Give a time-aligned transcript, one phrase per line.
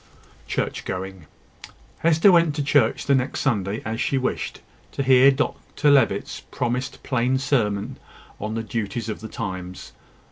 [0.47, 1.27] CHURCH GOING.
[1.99, 4.61] Hester went to church the next Sunday, as she wished,
[4.93, 7.99] to hear Dr Levitt's promised plain sermon
[8.39, 9.91] on the duties of the times.